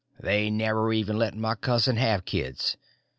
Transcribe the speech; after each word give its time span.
"They 0.19 0.49
never 0.49 0.91
even 0.91 1.19
let 1.19 1.35
my 1.35 1.53
cousin 1.53 1.97
have 1.97 2.25
kids. 2.25 2.75